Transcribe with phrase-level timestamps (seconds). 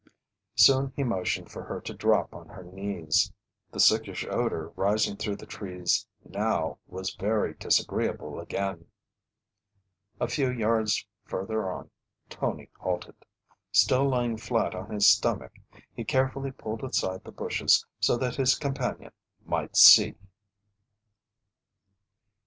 [0.55, 3.31] Soon he motioned for her to drop on her knees.
[3.71, 8.87] The sickish odor rising through the trees now was very disagreeable again.
[10.19, 11.91] A few yards farther on,
[12.29, 13.13] Tony halted.
[13.71, 15.51] Still lying flat on his stomach,
[15.93, 19.11] he carefully pulled aside the bushes so that his companion
[19.45, 20.15] might see.